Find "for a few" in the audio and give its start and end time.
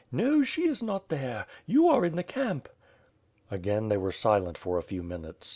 4.57-5.03